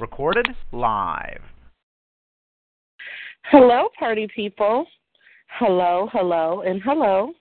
[0.00, 1.42] Recorded live.
[3.50, 4.86] Hello, party people.
[5.58, 7.32] Hello, hello, and hello.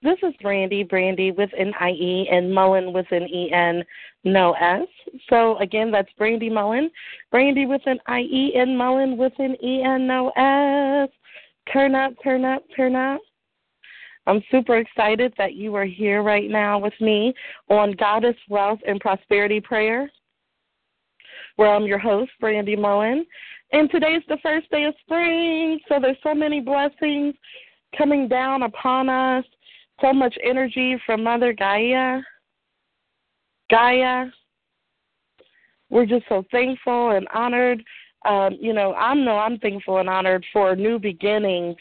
[0.00, 3.82] This is Brandie, Brandie with an IE and Mullen with an EN,
[4.22, 4.86] no S.
[5.28, 6.88] So again, that's Brandie Mullen,
[7.32, 11.08] Brandie with an IE and Mullen with an EN, no S.
[11.72, 13.20] Turn up, turn up, turn up.
[14.28, 17.34] I'm super excited that you are here right now with me
[17.68, 20.10] on Goddess Wealth and Prosperity Prayer,
[21.56, 23.24] where I'm your host, Brandie Mullen.
[23.72, 27.34] And today's the first day of spring, so there's so many blessings
[27.96, 29.44] coming down upon us,
[30.00, 32.20] so much energy from Mother Gaia.
[33.70, 34.26] Gaia,
[35.90, 37.82] we're just so thankful and honored.
[38.24, 41.76] Um, you know, I know I'm thankful and honored for new beginnings,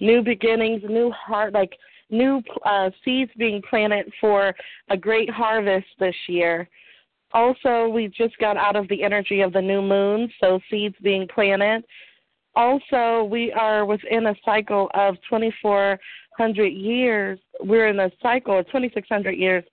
[0.00, 1.72] new beginnings, new heart, like
[2.10, 4.54] new uh, seeds being planted for
[4.90, 6.68] a great harvest this year.
[7.34, 11.26] Also, we just got out of the energy of the new moon, so seeds being
[11.28, 11.84] planted.
[12.54, 17.38] Also, we are within a cycle of 2,400 years.
[17.60, 19.64] We're in a cycle, a 2,600 years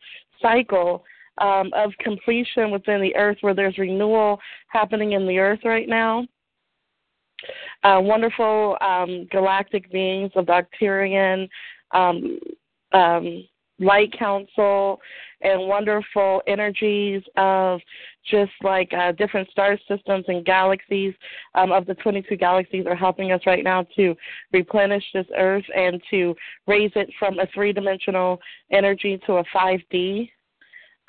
[0.41, 1.03] cycle
[1.39, 6.25] um, of completion within the earth where there's renewal happening in the earth right now.
[7.83, 11.47] Uh, wonderful um, galactic beings of Arcturian,
[11.91, 12.39] um,
[12.91, 13.45] um,
[13.79, 14.99] Light Council,
[15.41, 17.79] and wonderful energies of
[18.29, 21.13] just like uh, different star systems and galaxies
[21.55, 24.15] um, of the 22 galaxies are helping us right now to
[24.53, 26.35] replenish this earth and to
[26.67, 28.39] raise it from a three dimensional
[28.71, 30.29] energy to a 5D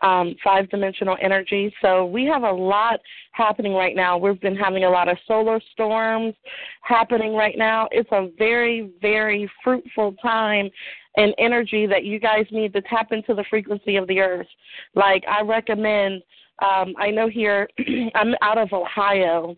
[0.02, 1.74] um, five dimensional energy.
[1.82, 3.00] So we have a lot
[3.32, 4.16] happening right now.
[4.16, 6.34] We've been having a lot of solar storms
[6.82, 7.88] happening right now.
[7.90, 10.70] It's a very, very fruitful time
[11.16, 14.47] and energy that you guys need to tap into the frequency of the earth.
[14.94, 16.22] Like I recommend
[16.60, 17.69] um, I know here
[18.15, 19.56] I'm out of Ohio.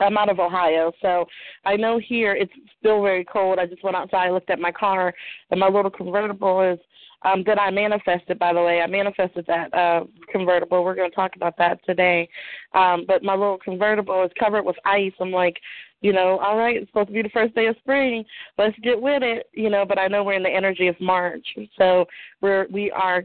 [0.00, 1.26] I'm out of Ohio, so
[1.64, 3.58] I know here it's still very cold.
[3.58, 5.12] I just went outside, looked at my car,
[5.50, 6.78] and my little convertible is
[7.22, 8.80] um, that I manifested, by the way.
[8.80, 10.84] I manifested that uh, convertible.
[10.84, 12.28] We're going to talk about that today.
[12.74, 15.12] Um, but my little convertible is covered with ice.
[15.20, 15.56] I'm like,
[16.00, 18.24] you know, all right, it's supposed to be the first day of spring.
[18.56, 19.84] Let's get with it, you know.
[19.84, 22.06] But I know we're in the energy of March, so
[22.40, 23.24] we're we are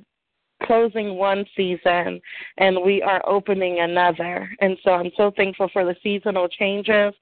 [0.64, 2.22] closing one season
[2.58, 4.50] and we are opening another.
[4.62, 7.14] And so I'm so thankful for the seasonal changes.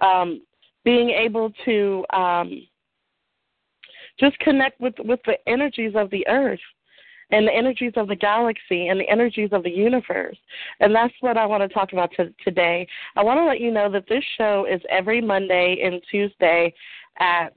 [0.00, 0.42] Um,
[0.84, 2.66] being able to um,
[4.18, 6.60] just connect with with the energies of the earth
[7.30, 10.36] and the energies of the galaxy and the energies of the universe.
[10.80, 12.86] And that's what I want to talk about to, today.
[13.16, 16.72] I want to let you know that this show is every Monday and Tuesday
[17.18, 17.52] at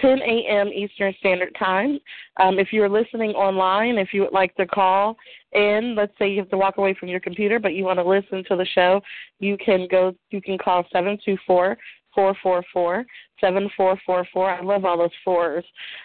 [0.00, 0.68] 10 a.m.
[0.68, 1.98] Eastern Standard Time.
[2.38, 5.16] Um, if you're listening online, if you would like to call
[5.52, 8.04] in, let's say you have to walk away from your computer, but you want to
[8.04, 9.00] listen to the show,
[9.40, 10.14] you can go.
[10.30, 11.78] You can call seven two four
[12.16, 13.06] four four four
[13.40, 14.50] seven four four four.
[14.50, 15.64] I love all those fours.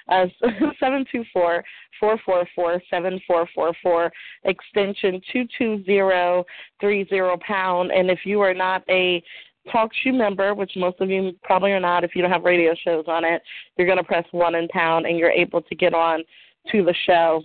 [0.09, 0.25] Uh,
[0.79, 1.63] seven two four
[1.99, 4.11] four four four seven four four four
[4.43, 6.45] extension two two zero
[6.79, 7.91] three zero pound.
[7.91, 9.23] And if you are not a
[9.71, 12.75] talk shoe member, which most of you probably are not if you don't have radio
[12.83, 13.41] shows on it,
[13.77, 16.23] you're going to press one in pound and you're able to get on
[16.71, 17.43] to the show.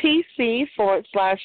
[0.03, 1.39] TC forward slash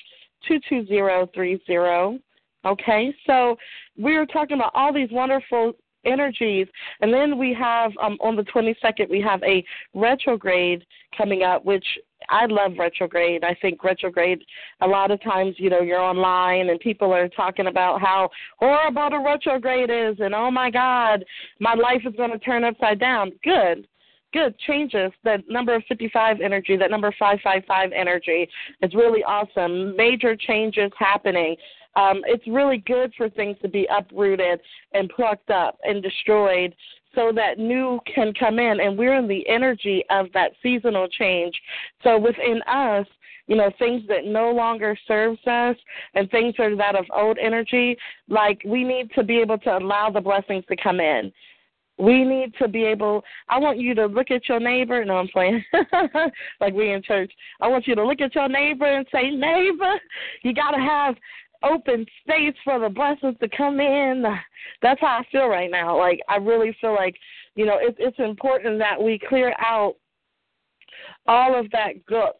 [0.48, 2.22] 22030.
[2.64, 3.56] Okay, so
[3.96, 5.74] we're talking about all these wonderful
[6.04, 6.66] energies.
[7.00, 9.64] And then we have um, on the 22nd, we have a
[9.94, 10.84] retrograde
[11.16, 11.84] coming up, which
[12.30, 13.44] I love retrograde.
[13.44, 14.44] I think retrograde,
[14.80, 19.10] a lot of times, you know, you're online and people are talking about how horrible
[19.10, 21.24] the retrograde is and oh my God,
[21.60, 23.32] my life is going to turn upside down.
[23.42, 23.86] Good.
[24.32, 24.58] Good.
[24.58, 25.12] Changes.
[25.24, 28.48] That number of 55 energy that number 555 energy
[28.82, 29.96] is really awesome.
[29.96, 31.56] Major changes happening.
[31.96, 34.60] Um, it's really good for things to be uprooted
[34.92, 36.74] and plucked up and destroyed
[37.16, 38.78] so that new can come in.
[38.78, 41.60] And we're in the energy of that seasonal change.
[42.04, 43.06] So within us,
[43.48, 45.76] you know, things that no longer serves us
[46.14, 47.96] and things that are that of old energy,
[48.28, 51.32] like we need to be able to allow the blessings to come in.
[51.98, 53.24] We need to be able.
[53.48, 55.02] I want you to look at your neighbor.
[55.02, 55.64] No, I'm playing.
[56.60, 57.32] like we in church.
[57.62, 59.94] I want you to look at your neighbor and say, neighbor,
[60.42, 61.14] you got to have
[61.66, 64.24] open space for the blessings to come in.
[64.82, 65.98] That's how I feel right now.
[65.98, 67.16] Like I really feel like,
[67.54, 69.96] you know, it's it's important that we clear out
[71.26, 72.34] all of that gook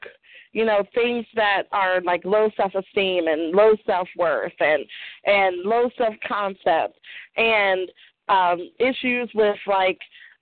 [0.52, 4.84] you know things that are like low self esteem and low self worth and
[5.26, 6.98] and low self concept
[7.36, 7.90] and
[8.30, 9.98] um issues with like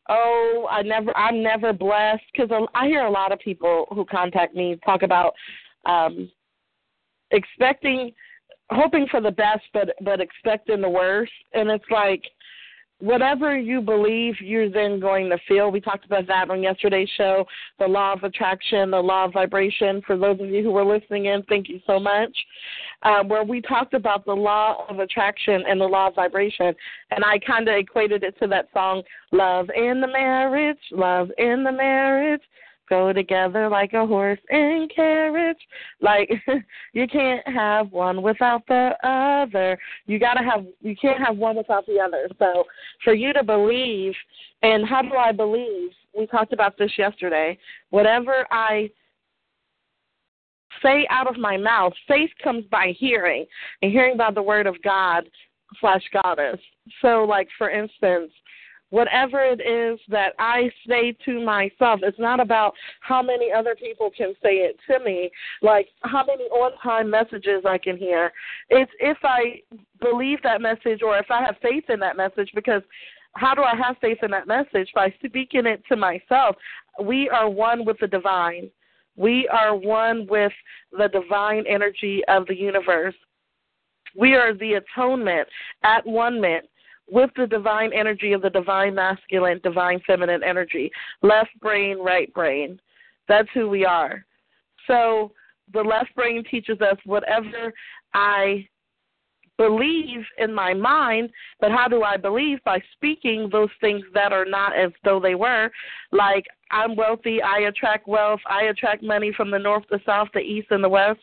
[0.09, 4.55] oh i never i'm never blessed because i hear a lot of people who contact
[4.55, 5.35] me talk about
[5.85, 6.31] um
[7.33, 8.13] expecting
[8.71, 12.23] hoping for the best but but expecting the worst and it's like
[13.05, 15.71] whatever you believe you're then going to feel.
[15.71, 17.45] We talked about that on yesterday's show,
[17.79, 20.01] the law of attraction, the law of vibration.
[20.07, 22.35] For those of you who were listening in, thank you so much.
[23.03, 26.75] Uh, where we talked about the law of attraction and the law of vibration,
[27.11, 29.03] and I kind of equated it to that song,
[29.33, 32.43] "Love in the Marriage, Love in the Marriage."
[32.89, 35.59] Go together like a horse and carriage.
[36.01, 36.31] Like
[36.93, 39.79] you can't have one without the other.
[40.07, 42.29] You gotta have you can't have one without the other.
[42.39, 42.65] So
[43.03, 44.15] for you to believe
[44.63, 45.91] and how do I believe?
[46.17, 47.59] We talked about this yesterday.
[47.91, 48.91] Whatever I
[50.83, 53.47] say out of my mouth, faith comes by hearing,
[53.83, 55.25] and hearing by the word of God
[55.81, 56.61] slash goddess.
[57.03, 58.31] So like for instance,
[58.95, 64.09] whatever it is that I say to myself, it's not about how many other people
[64.17, 65.31] can say it to me,
[65.63, 68.33] like how many on time messages I can hear.
[68.71, 69.63] It's if I
[70.01, 72.83] believe that message or if I have faith in that message because
[73.33, 74.89] how do I have faith in that message?
[74.95, 76.55] By speaking it to myself.
[77.03, 78.71] We are one with the divine.
[79.17, 80.53] We are one with
[80.93, 83.17] the divine energy of the universe.
[84.17, 85.49] We are the atonement
[85.83, 86.67] at one ment
[87.11, 90.91] with the divine energy of the divine masculine, divine feminine energy.
[91.23, 92.81] Left brain, right brain.
[93.29, 94.25] That's who we are.
[94.87, 95.33] So
[95.73, 97.73] the left brain teaches us whatever
[98.13, 98.69] I
[99.57, 101.31] believe in my mind,
[101.61, 102.59] but how do I believe?
[102.65, 105.71] By speaking those things that are not as though they were.
[106.11, 110.41] Like, I'm wealthy, I attract wealth, I attract money from the north, the south, the
[110.41, 111.21] east, and the west.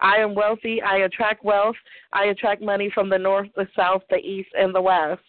[0.00, 0.82] I am wealthy.
[0.82, 1.76] I attract wealth.
[2.12, 5.22] I attract money from the north, the south, the east, and the west.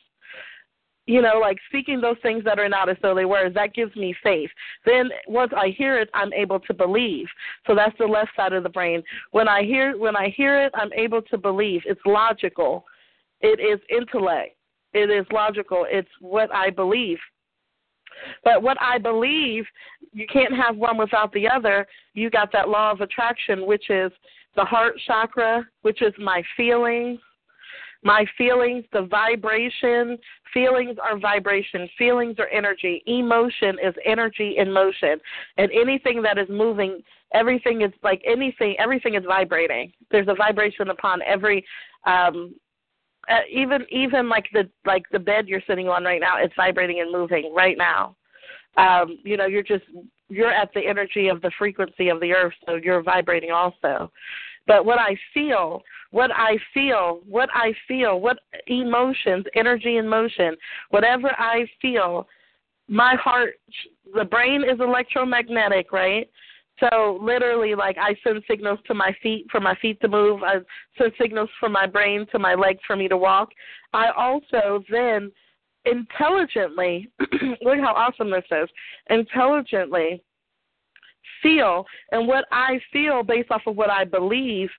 [1.06, 3.96] You know, like speaking those things that are not as though they were, that gives
[3.96, 4.50] me faith.
[4.86, 7.28] Then once I hear it, I'm able to believe.
[7.66, 9.02] So that's the left side of the brain.
[9.32, 11.82] When I hear when I hear it, I'm able to believe.
[11.86, 12.84] It's logical.
[13.40, 14.58] It is intellect.
[14.94, 15.86] It is logical.
[15.90, 17.20] It's what I believe.
[18.44, 19.66] But what I believe,
[20.12, 21.88] you can't have one without the other.
[22.14, 24.12] You got that law of attraction, which is
[24.58, 27.20] the heart chakra, which is my feelings.
[28.04, 30.18] My feelings, the vibration,
[30.54, 35.20] feelings are vibration, feelings are energy, emotion is energy in motion.
[35.58, 37.02] And anything that is moving,
[37.34, 39.92] everything is like anything, everything is vibrating.
[40.12, 41.66] There's a vibration upon every
[42.06, 42.56] um
[43.30, 47.02] uh, even even like the like the bed you're sitting on right now it's vibrating
[47.02, 48.16] and moving right now
[48.78, 49.86] um you know you're just
[50.30, 54.12] you're at the energy of the frequency of the earth so you're vibrating also
[54.68, 55.82] but what I feel,
[56.12, 58.38] what I feel, what I feel, what
[58.68, 60.56] emotions, energy and motion,
[60.90, 62.28] whatever I feel,
[62.90, 63.56] my heart,
[64.14, 66.30] the brain is electromagnetic, right?
[66.80, 70.44] So literally, like I send signals to my feet for my feet to move.
[70.44, 70.58] I
[70.98, 73.50] send signals from my brain to my legs for me to walk.
[73.94, 75.32] I also then
[75.90, 77.10] intelligently,
[77.62, 78.70] look how awesome this is.
[79.10, 80.22] Intelligently
[81.42, 84.70] feel and what I feel based off of what I believe,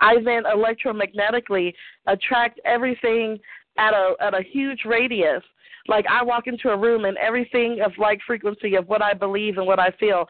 [0.00, 1.72] I then electromagnetically
[2.06, 3.38] attract everything
[3.78, 5.42] at a at a huge radius.
[5.86, 9.56] Like I walk into a room and everything of like frequency of what I believe
[9.56, 10.26] and what I feel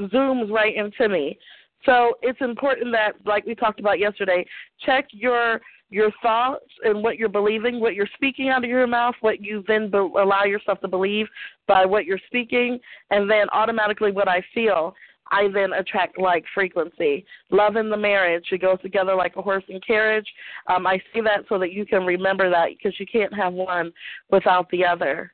[0.00, 1.38] zooms right into me.
[1.86, 4.44] So it's important that, like we talked about yesterday,
[4.84, 5.60] check your
[5.90, 9.64] your thoughts and what you're believing, what you're speaking out of your mouth, what you
[9.66, 11.26] then be- allow yourself to believe
[11.66, 12.78] by what you're speaking,
[13.10, 14.94] and then automatically what I feel.
[15.32, 17.24] I then attract like frequency.
[17.50, 20.26] Love in the marriage, it goes together like a horse and carriage.
[20.66, 23.92] Um, I see that so that you can remember that because you can't have one
[24.30, 25.32] without the other.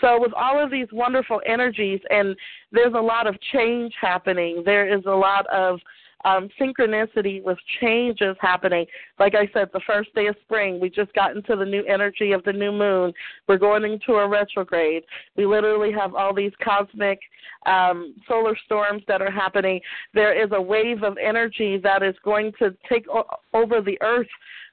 [0.00, 2.36] So, with all of these wonderful energies, and
[2.70, 5.80] there's a lot of change happening, there is a lot of
[6.24, 8.86] um, synchronicity with changes happening.
[9.18, 12.32] Like I said, the first day of spring, we just got into the new energy
[12.32, 13.12] of the new moon.
[13.46, 15.04] We're going into a retrograde.
[15.36, 17.20] We literally have all these cosmic
[17.66, 19.80] um, solar storms that are happening.
[20.14, 24.28] There is a wave of energy that is going to take o- over the earth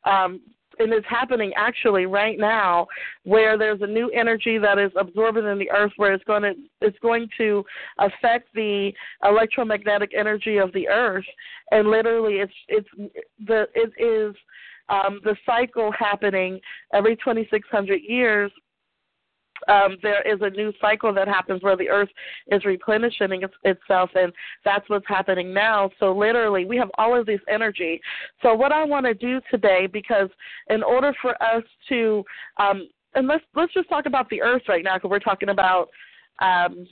[0.06, 0.42] um,
[0.80, 2.88] and it's happening actually right now
[3.24, 6.54] where there's a new energy that is absorbing in the earth where it's going to
[6.82, 7.64] it's going to
[8.00, 8.92] affect the
[9.24, 11.26] electromagnetic energy of the earth.
[11.72, 12.90] And literally it's it's
[13.46, 14.36] the it is
[14.90, 16.60] um the cycle happening
[16.94, 18.52] every 2600 years
[19.68, 22.10] um, there is a new cycle that happens where the earth
[22.48, 25.90] is replenishing its, itself, and that's what's happening now.
[26.00, 28.02] So, literally, we have all of this energy.
[28.42, 30.30] So, what I want to do today, because
[30.70, 32.24] in order for us to,
[32.58, 35.90] um, and let's let's just talk about the earth right now, because we're talking about.
[36.40, 36.88] Um,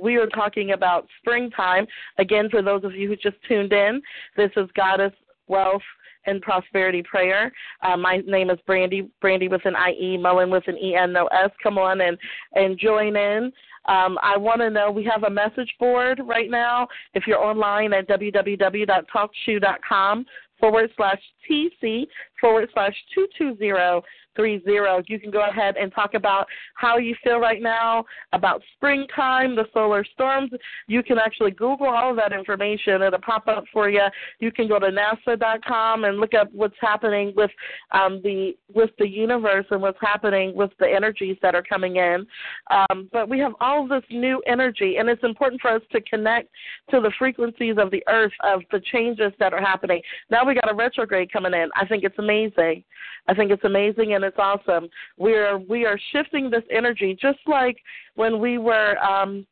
[0.00, 1.84] we are talking about springtime.
[2.18, 4.00] Again, for those of you who just tuned in,
[4.36, 5.12] this is Goddess
[5.48, 5.82] Wealth
[6.26, 7.50] and Prosperity Prayer.
[7.82, 11.50] Uh, my name is Brandie, Brandie with an IE, Mullen with an EN, no S.
[11.62, 12.18] Come on and,
[12.54, 13.52] and join in.
[13.86, 16.86] Um, I want to know, we have a message board right now.
[17.14, 20.26] If you're online at www.talkshoe.com
[20.60, 22.06] forward slash TC
[22.40, 24.02] forward slash 220
[24.46, 29.64] you can go ahead and talk about how you feel right now about springtime, the
[29.72, 30.50] solar storms.
[30.86, 33.02] You can actually Google all of that information.
[33.02, 34.06] It'll pop up for you.
[34.38, 37.50] You can go to NASA.com and look up what's happening with
[37.92, 42.26] um, the with the universe and what's happening with the energies that are coming in.
[42.70, 46.48] Um, but we have all this new energy, and it's important for us to connect
[46.90, 50.00] to the frequencies of the Earth of the changes that are happening.
[50.30, 51.68] Now we got a retrograde coming in.
[51.74, 52.84] I think it's amazing.
[53.26, 54.88] I think it's amazing and it's awesome.
[55.18, 57.76] We are we are shifting this energy just like
[58.14, 59.46] when we were um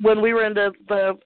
[0.00, 1.18] when we were in the the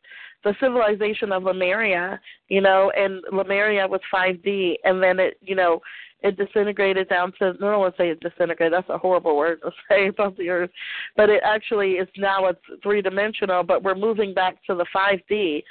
[0.44, 5.80] the civilization of Lemuria, you know, and Lemuria was 5D, and then it, you know,
[6.20, 7.54] it disintegrated down to.
[7.60, 8.72] No, I don't want to say it disintegrated.
[8.72, 10.70] That's a horrible word to say about the Earth,
[11.16, 13.62] but it actually is now it's three dimensional.
[13.62, 15.62] But we're moving back to the 5D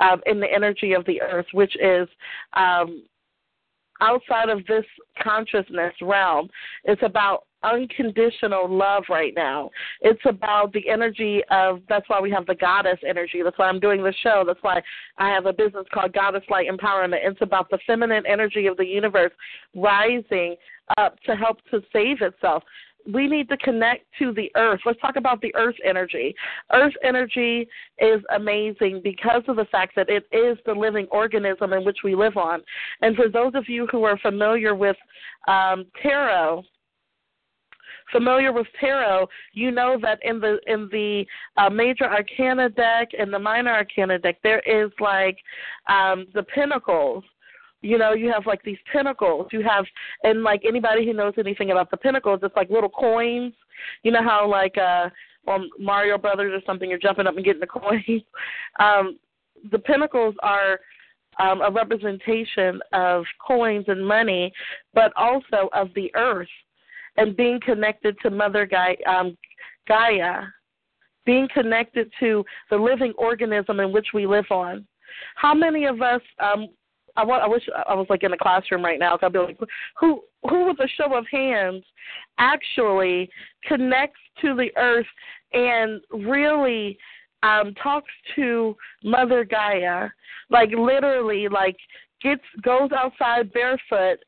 [0.00, 2.08] um, in the energy of the Earth, which is
[2.54, 3.04] um,
[4.00, 4.84] outside of this
[5.22, 6.48] consciousness realm.
[6.84, 9.70] It's about unconditional love right now.
[10.00, 13.42] It's about the energy of that's why we have the goddess energy.
[13.42, 14.44] That's why I'm doing the show.
[14.46, 14.82] That's why
[15.18, 17.18] I have a business called Goddess Light Empowerment.
[17.22, 19.32] It's about the feminine energy of the universe
[19.74, 20.56] rising
[20.96, 22.62] up to help to save itself
[23.12, 24.80] we need to connect to the earth.
[24.84, 26.34] Let's talk about the earth energy.
[26.72, 31.84] Earth energy is amazing because of the fact that it is the living organism in
[31.84, 32.62] which we live on.
[33.02, 34.96] And for those of you who are familiar with
[35.48, 36.64] um, tarot,
[38.12, 41.24] familiar with tarot, you know that in the in the
[41.56, 45.36] uh, major arcana deck and the minor arcana deck, there is like
[45.88, 47.24] um, the pentacles
[47.86, 49.46] you know, you have like these pinnacles.
[49.52, 49.84] You have,
[50.24, 53.52] and like anybody who knows anything about the pinnacles, it's like little coins.
[54.02, 55.08] You know how like uh
[55.46, 58.22] on Mario Brothers or something, you're jumping up and getting the coin.
[58.80, 59.18] um,
[59.70, 60.80] the pinnacles are
[61.38, 64.52] um, a representation of coins and money,
[64.92, 66.48] but also of the earth
[67.16, 69.36] and being connected to Mother Gaia, um,
[69.86, 70.42] Gaia,
[71.24, 74.86] being connected to the living organism in which we live on.
[75.36, 76.68] How many of us um,
[77.16, 77.42] I want.
[77.42, 79.18] I wish I was like in the classroom right now.
[79.20, 79.58] I'd be like,
[79.98, 81.84] who who with a show of hands
[82.38, 83.30] actually
[83.64, 85.06] connects to the earth
[85.52, 86.98] and really
[87.42, 90.08] um talks to Mother Gaia,
[90.50, 91.76] like literally, like
[92.22, 94.18] gets goes outside barefoot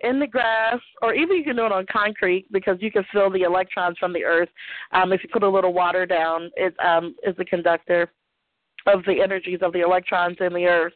[0.00, 3.30] in the grass, or even you can do it on concrete because you can feel
[3.30, 4.48] the electrons from the earth.
[4.92, 8.10] Um, if you put a little water down, it um, is a conductor
[8.86, 10.92] of the energies of the electrons in the earth.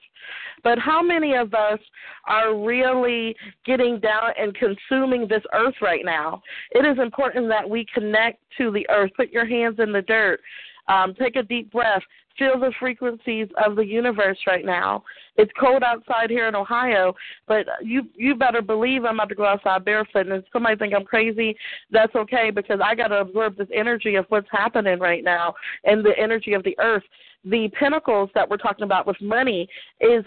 [0.62, 1.78] But how many of us
[2.26, 6.42] are really getting down and consuming this earth right now?
[6.72, 9.10] It is important that we connect to the earth.
[9.16, 10.40] Put your hands in the dirt.
[10.88, 12.02] Um, take a deep breath.
[12.38, 15.02] Feel the frequencies of the universe right now.
[15.36, 17.12] It's cold outside here in Ohio,
[17.48, 20.26] but you you better believe I'm about to go outside barefoot.
[20.26, 21.56] And if somebody think I'm crazy,
[21.90, 26.04] that's okay because I got to absorb this energy of what's happening right now and
[26.04, 27.02] the energy of the earth.
[27.44, 29.68] The pinnacles that we're talking about with money
[30.00, 30.24] is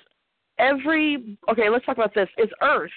[0.59, 1.69] every okay.
[1.69, 2.29] Let's talk about this.
[2.37, 2.91] Is earth.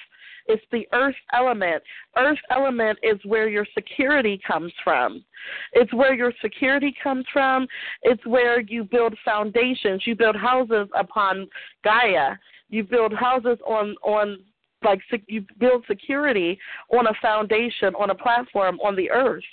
[0.47, 1.83] It's the earth element.
[2.17, 5.25] Earth element is where your security comes from.
[5.73, 7.67] It's where your security comes from.
[8.03, 10.03] It's where you build foundations.
[10.07, 11.49] You build houses upon
[11.83, 12.37] Gaia.
[12.69, 14.39] You build houses on on
[14.83, 16.59] like you build security
[16.93, 19.45] on a foundation, on a platform, on the earth.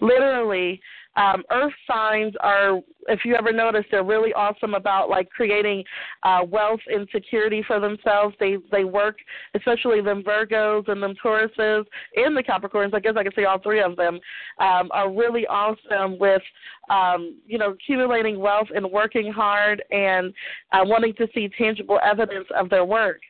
[0.00, 0.80] Literally,
[1.16, 5.82] um, earth signs are, if you ever notice, they're really awesome about like creating
[6.22, 8.36] uh, wealth and security for themselves.
[8.38, 9.16] They they work,
[9.54, 12.94] especially them Virgos and them Tauruses and the Capricorns.
[12.94, 14.20] I guess I can say all three of them
[14.58, 16.42] um, are really awesome with,
[16.90, 20.32] um, you know, accumulating wealth and working hard and
[20.72, 23.20] uh, wanting to see tangible evidence of their work.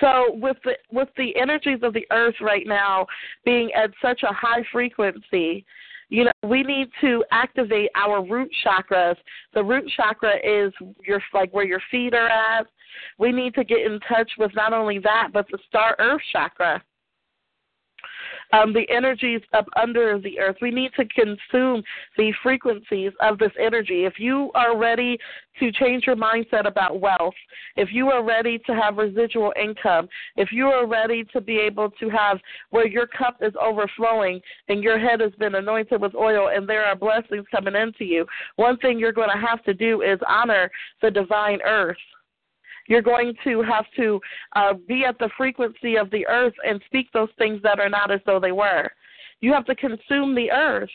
[0.00, 3.06] So with the with the energies of the earth right now
[3.44, 5.64] being at such a high frequency,
[6.10, 9.16] you know, we need to activate our root chakras.
[9.54, 10.72] The root chakra is
[11.06, 12.66] your like where your feet are at.
[13.18, 16.82] We need to get in touch with not only that, but the star earth chakra
[18.52, 20.56] um, the energies up under the earth.
[20.60, 21.82] We need to consume
[22.16, 24.04] the frequencies of this energy.
[24.04, 25.18] If you are ready
[25.58, 27.34] to change your mindset about wealth,
[27.76, 31.90] if you are ready to have residual income, if you are ready to be able
[31.90, 32.38] to have
[32.70, 36.84] where your cup is overflowing and your head has been anointed with oil and there
[36.84, 38.26] are blessings coming into you,
[38.56, 40.70] one thing you're going to have to do is honor
[41.02, 41.96] the divine earth.
[42.88, 44.20] You're going to have to
[44.56, 48.10] uh, be at the frequency of the earth and speak those things that are not
[48.10, 48.90] as though they were.
[49.40, 50.90] You have to consume the earth.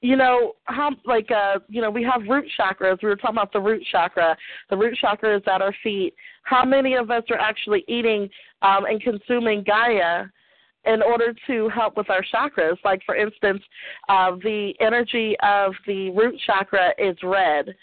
[0.00, 2.98] You know how, like, uh, you know, we have root chakras.
[3.02, 4.36] We were talking about the root chakra.
[4.68, 6.14] The root chakra is at our feet.
[6.42, 8.28] How many of us are actually eating
[8.62, 10.26] um, and consuming Gaia?
[10.86, 12.76] in order to help with our chakras.
[12.84, 13.62] Like, for instance,
[14.08, 17.74] uh, the energy of the root chakra is red.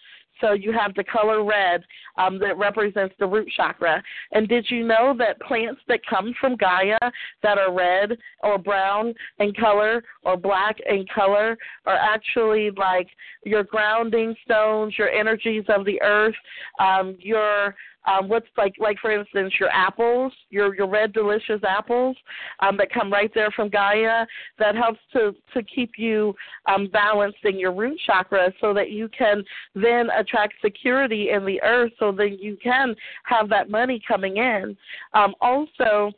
[0.42, 1.84] So you have the color red
[2.18, 4.04] um, that represents the root chakra.
[4.32, 6.98] And did you know that plants that come from Gaia
[7.44, 13.08] that are red or brown in color or black in color are actually like
[13.44, 16.36] your grounding stones, your energies of the earth,
[16.80, 22.18] um, your um, what's like like for instance your apples, your your red delicious apples
[22.60, 24.26] um, that come right there from Gaia
[24.60, 26.34] that helps to to keep you
[26.68, 29.44] um, balanced in your root chakra so that you can
[29.76, 34.76] then attract security in the earth so that you can have that money coming in.
[35.14, 36.12] Um, also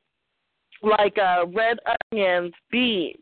[0.83, 1.77] like uh, red
[2.11, 3.21] onions, beets,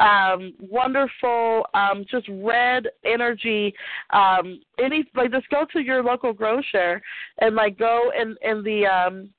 [0.00, 3.74] um, wonderful, um, just red energy.
[4.10, 7.02] Um, any like just go to your local grocer
[7.40, 9.30] and like go in in the um,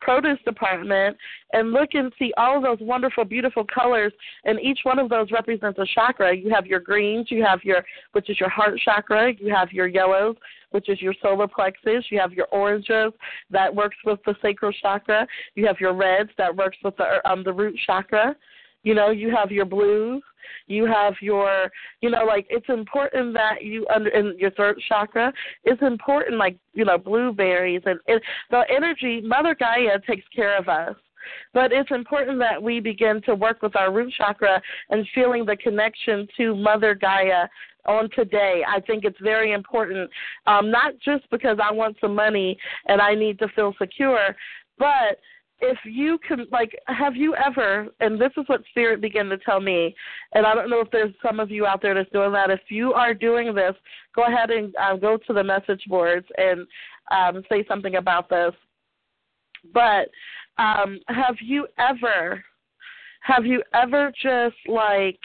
[0.00, 1.16] produce department
[1.52, 4.12] and look and see all those wonderful, beautiful colors,
[4.44, 6.36] and each one of those represents a chakra.
[6.36, 9.86] You have your greens, you have your, which is your heart chakra, you have your
[9.86, 10.36] yellows,
[10.70, 13.12] which is your solar plexus, you have your oranges
[13.50, 17.42] that works with the sacral chakra, you have your reds that works with the um
[17.42, 18.36] the root chakra,
[18.82, 20.22] you know, you have your blues,
[20.66, 25.32] you have your, you know, like it's important that you under in your third chakra.
[25.64, 29.20] It's important, like you know, blueberries and it, the energy.
[29.20, 30.96] Mother Gaia takes care of us.
[31.52, 35.56] But it's important that we begin to work with our root chakra and feeling the
[35.56, 37.46] connection to Mother Gaia
[37.86, 38.62] on today.
[38.66, 40.10] I think it's very important,
[40.46, 44.34] um, not just because I want some money and I need to feel secure,
[44.78, 45.18] but
[45.60, 49.60] if you can like have you ever and this is what spirit began to tell
[49.60, 49.94] me
[50.32, 52.50] and i don't know if there's some of you out there that's doing that.
[52.50, 53.74] If you are doing this
[54.14, 56.66] go ahead and uh, go to the message boards and
[57.10, 58.52] um, say something about this.
[59.74, 60.10] But
[60.58, 62.42] um, have you ever
[63.22, 65.18] have you ever just like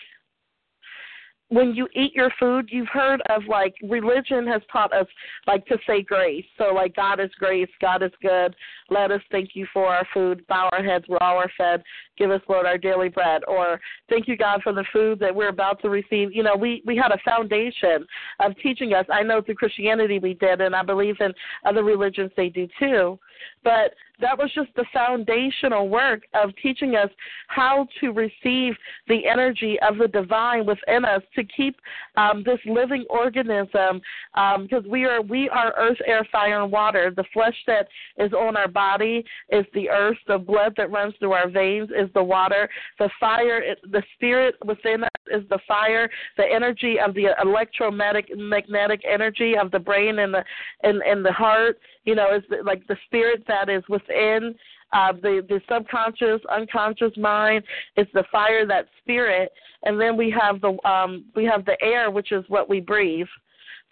[1.55, 5.07] when you eat your food, you've heard of like religion has taught us
[5.47, 6.43] like to say grace.
[6.57, 8.53] So like God is grace, God is good.
[8.89, 10.45] Let us thank you for our food.
[10.47, 11.81] Bow our heads, we're all are fed.
[12.17, 13.43] Give us, Lord, our daily bread.
[13.47, 16.33] Or thank you, God, for the food that we're about to receive.
[16.33, 18.05] You know, we we had a foundation
[18.41, 19.05] of teaching us.
[19.09, 21.33] I know through Christianity we did, and I believe in
[21.65, 23.17] other religions they do too.
[23.63, 27.09] But that was just the foundational work of teaching us
[27.47, 28.73] how to receive
[29.07, 31.77] the energy of the divine within us to keep
[32.17, 34.01] um, this living organism
[34.33, 37.11] because um, we are we are earth, air, fire, and water.
[37.15, 40.17] The flesh that is on our body is the earth.
[40.27, 42.69] The blood that runs through our veins is the water.
[42.99, 46.09] The fire, the spirit within us is the fire.
[46.37, 50.43] The energy of the electromagnetic magnetic energy of the brain and the
[50.83, 54.55] and, and the heart you know, is like the spirit that is within
[54.93, 57.63] uh, the the subconscious, unconscious mind.
[57.95, 59.51] It's the fire, that spirit,
[59.83, 63.27] and then we have the um, we have the air, which is what we breathe.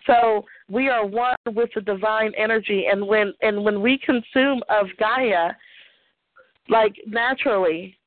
[0.06, 4.88] So we are one with the divine energy, and when and when we consume of
[5.00, 5.52] Gaia,
[6.70, 7.98] like naturally,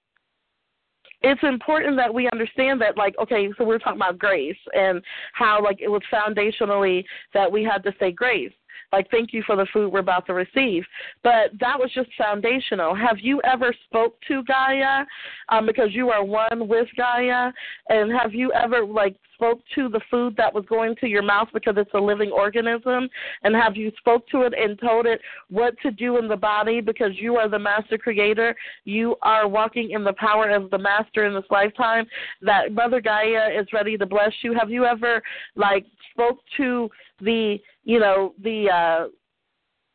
[1.23, 5.63] it's important that we understand that like okay so we're talking about grace and how
[5.63, 8.53] like it was foundationally that we had to say grace
[8.93, 10.85] like thank you for the food we're about to receive.
[11.23, 12.95] But that was just foundational.
[12.95, 15.05] Have you ever spoke to Gaia
[15.49, 17.53] um, because you are one with Gaia,
[17.89, 21.49] and have you ever like spoke to the food that was going to your mouth
[21.53, 23.09] because it's a living organism,
[23.43, 25.21] and have you spoke to it and told it
[25.51, 29.91] what to do in the body because you are the master creator, you are walking
[29.91, 32.07] in the power of the master in this lifetime.
[32.43, 34.55] That Mother Gaia is ready to bless you.
[34.55, 35.23] Have you ever
[35.55, 36.89] like spoke to
[37.21, 39.09] the you know the uh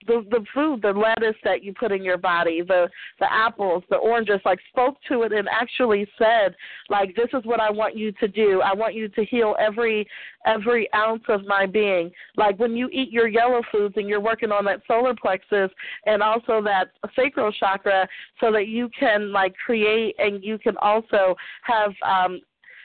[0.07, 3.97] the the food, the lettuce that you put in your body, the the apples, the
[3.97, 6.55] oranges, like spoke to it and actually said,
[6.89, 8.61] like, this is what I want you to do.
[8.61, 10.07] I want you to heal every
[10.45, 12.11] every ounce of my being.
[12.35, 15.71] Like when you eat your yellow foods and you're working on that solar plexus
[16.05, 18.07] and also that sacral chakra,
[18.39, 22.39] so that you can like create and you can also have um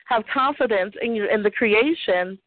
[0.07, 2.39] have confidence in your in the creation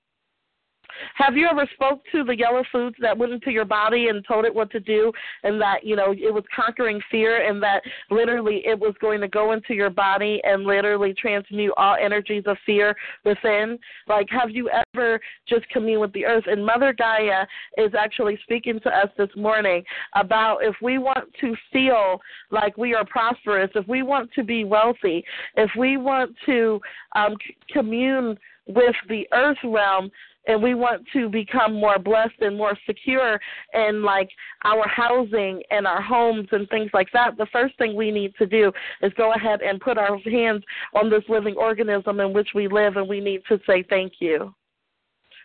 [1.16, 4.46] have you ever spoke to the yellow foods that went into your body and told
[4.46, 5.12] it what to do
[5.44, 9.28] and that, you know, it was conquering fear and that literally it was going to
[9.28, 13.78] go into your body and literally transmute all energies of fear within?
[14.08, 16.46] Like, have you ever just communed with the earth?
[16.48, 17.46] And Mother Gaia
[17.78, 19.84] is actually speaking to us this morning
[20.16, 22.20] about if we want to feel
[22.52, 25.24] like we are prosperous, if we want to be wealthy,
[25.56, 26.80] if we want to
[27.16, 27.36] um,
[27.72, 30.12] commune with the earth realm,
[30.50, 33.40] and we want to become more blessed and more secure
[33.76, 34.30] in like
[34.66, 38.48] our housing and our homes and things like that, the first thing we need to
[38.48, 38.72] do
[39.04, 40.64] is go ahead and put our hands
[40.96, 44.54] on this living organism in which we live and we need to say thank you.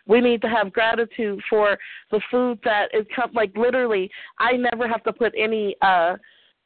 [0.07, 1.77] We need to have gratitude for
[2.09, 6.15] the food that is come like literally I never have to put any uh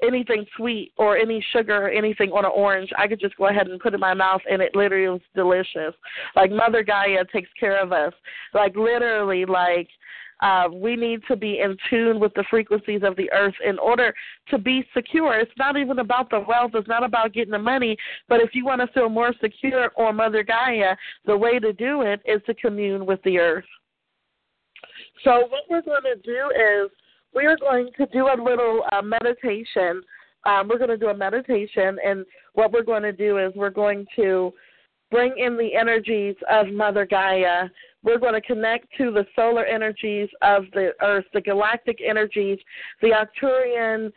[0.02, 3.68] anything sweet or any sugar or anything on an orange, I could just go ahead
[3.68, 5.94] and put it in my mouth and it literally was delicious.
[6.36, 8.14] Like Mother Gaia takes care of us.
[8.54, 9.90] Like literally like
[10.42, 14.14] uh, we need to be in tune with the frequencies of the earth in order
[14.50, 15.38] to be secure.
[15.38, 17.98] It's not even about the wealth, it's not about getting the money,
[18.30, 22.04] but if you want to feel more secure on Mother Gaia, the way to do
[22.04, 23.66] it is to commune with the earth.
[25.24, 26.90] So, what we're going to do is
[27.34, 30.02] we are going to do a little uh, meditation.
[30.46, 33.70] Um, we're going to do a meditation, and what we're going to do is we're
[33.70, 34.54] going to
[35.12, 37.68] bring in the energies of Mother Gaia.
[38.04, 42.60] We're going to connect to the solar energies of the Earth, the galactic energies,
[43.02, 44.12] the Arcturian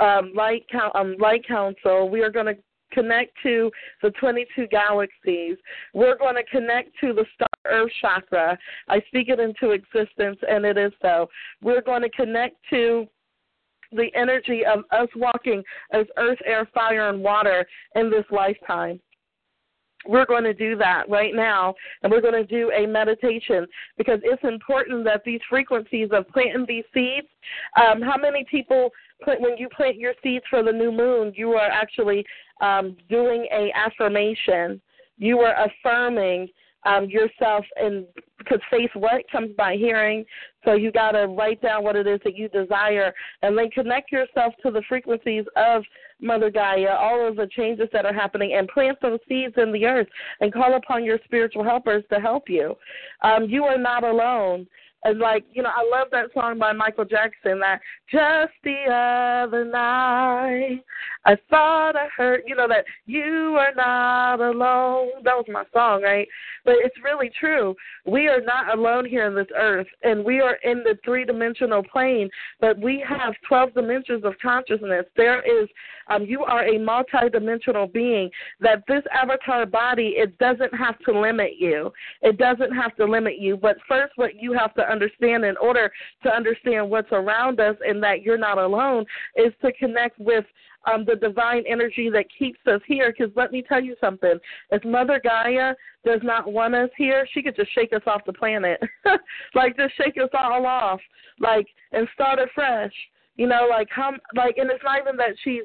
[0.00, 2.08] um, light, um, light council.
[2.08, 2.56] We are going to
[2.92, 3.70] connect to
[4.02, 5.56] the 22 galaxies.
[5.94, 8.58] We're going to connect to the star earth chakra.
[8.88, 11.28] I speak it into existence, and it is so.
[11.62, 13.06] We're going to connect to
[13.92, 19.00] the energy of us walking as earth, air, fire, and water in this lifetime.
[20.06, 23.66] We're going to do that right now, and we're going to do a meditation
[23.98, 27.26] because it's important that these frequencies of planting these seeds.
[27.76, 28.90] Um, how many people,
[29.26, 32.24] when you plant your seeds for the new moon, you are actually
[32.62, 34.80] um, doing a affirmation.
[35.18, 36.48] You are affirming
[36.84, 38.06] um, yourself and
[38.38, 39.22] because faith what?
[39.30, 40.24] Comes by hearing.
[40.64, 43.12] So you got to write down what it is that you desire
[43.42, 45.82] and then connect yourself to the frequencies of
[46.22, 49.84] mother gaia all of the changes that are happening and plant those seeds in the
[49.86, 50.08] earth
[50.40, 52.74] and call upon your spiritual helpers to help you.
[53.22, 54.66] Um, you are not alone
[55.04, 59.64] and like, you know, I love that song by Michael Jackson that just the other
[59.64, 60.82] night
[61.24, 65.10] I thought I heard you know, that you are not alone.
[65.24, 66.26] That was my song, right?
[66.64, 67.74] But it's really true.
[68.06, 71.82] We are not alone here on this earth and we are in the three dimensional
[71.82, 72.28] plane,
[72.60, 75.06] but we have twelve dimensions of consciousness.
[75.16, 75.68] There is
[76.08, 81.52] um you are a multidimensional being that this avatar body it doesn't have to limit
[81.58, 81.92] you.
[82.22, 83.56] It doesn't have to limit you.
[83.56, 85.90] But first what you have to understand in order
[86.22, 89.04] to understand what's around us and that you're not alone
[89.36, 90.44] is to connect with
[90.90, 93.12] um, the divine energy that keeps us here.
[93.16, 94.38] Because let me tell you something:
[94.70, 95.74] if Mother Gaia
[96.04, 98.80] does not want us here, she could just shake us off the planet,
[99.54, 101.00] like just shake us all off,
[101.38, 102.92] like and start afresh.
[103.40, 105.62] You know, like how, like, and it's not even that she's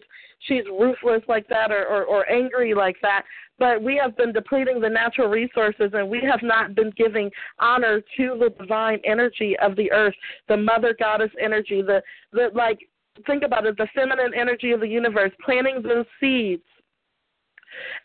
[0.47, 3.23] she's ruthless like that or, or or angry like that,
[3.59, 7.99] but we have been depleting the natural resources and we have not been giving honor
[8.15, 10.13] to the divine energy of the earth,
[10.47, 12.79] the mother goddess energy, the the like
[13.27, 16.63] think about it, the feminine energy of the universe, planting those seeds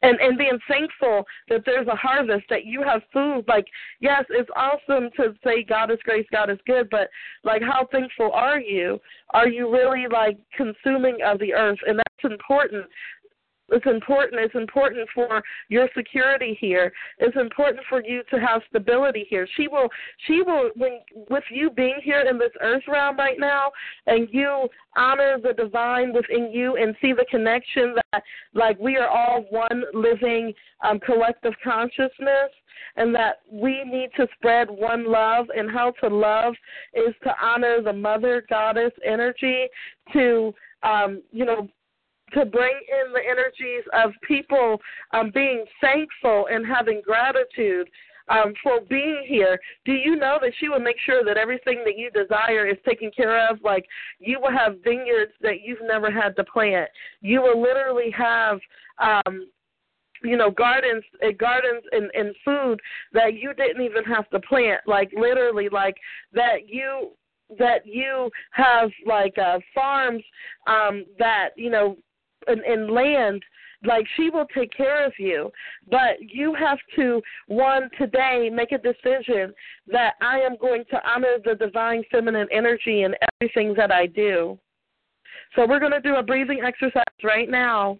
[0.02, 3.44] and and being thankful that there's a harvest that you have food.
[3.48, 3.66] Like
[4.00, 7.08] yes it's awesome to say god is grace god is good but
[7.44, 8.98] like how thankful are you?
[9.30, 11.78] Are you really like consuming of the earth?
[11.86, 12.86] And that's important
[13.70, 14.40] It's important.
[14.40, 16.92] It's important for your security here.
[17.18, 19.46] It's important for you to have stability here.
[19.56, 19.88] She will
[20.26, 23.70] she will when with you being here in this earth realm right now
[24.06, 28.22] and you honor the divine within you and see the connection that
[28.54, 30.52] like we are all one living
[30.82, 32.50] um, collective consciousness
[32.96, 36.54] and that we need to spread one love and how to love
[36.94, 39.66] is to honor the mother goddess energy
[40.12, 40.52] to
[40.82, 41.68] um, you know
[42.32, 44.78] to bring in the energies of people
[45.12, 47.88] um, being thankful and having gratitude
[48.28, 49.58] um, for being here.
[49.84, 53.10] Do you know that she will make sure that everything that you desire is taken
[53.10, 53.58] care of?
[53.62, 53.84] Like
[54.18, 56.88] you will have vineyards that you've never had to plant.
[57.20, 58.60] You will literally have
[58.98, 59.46] um,
[60.22, 62.80] you know gardens uh, gardens and, and food
[63.12, 65.96] that you didn't even have to plant like literally like
[66.32, 67.10] that you
[67.58, 70.22] that you have like uh farms
[70.66, 71.96] um that you know
[72.48, 73.42] in, in land
[73.84, 75.50] like she will take care of you.
[75.90, 79.54] But you have to one today make a decision
[79.86, 84.58] that i am going to honor the divine feminine energy in everything that i do.
[85.56, 87.98] So we're going to do a breathing exercise right now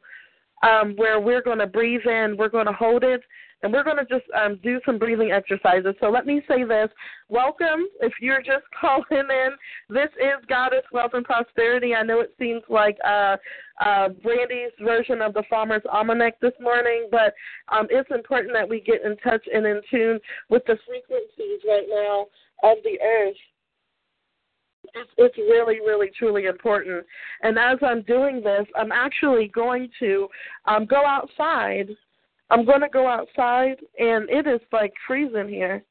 [0.63, 3.23] um, where we're going to breathe in, we're going to hold it,
[3.63, 5.95] and we're going to just um, do some breathing exercises.
[6.01, 6.89] So let me say this.
[7.29, 7.87] Welcome.
[8.01, 9.51] If you're just calling in,
[9.89, 11.95] this is Goddess Wealth and Prosperity.
[11.95, 13.37] I know it seems like uh,
[13.85, 17.35] uh, Brandie's version of the Farmer's Almanac this morning, but
[17.69, 21.87] um, it's important that we get in touch and in tune with the frequencies right
[21.89, 22.27] now
[22.63, 23.37] of the earth
[24.95, 27.05] it's, it's really, really, truly important.
[27.43, 30.29] And as I'm doing this, I'm actually going to
[30.67, 31.89] um, go outside.
[32.51, 35.83] I'm going to go outside, and it is like freezing here.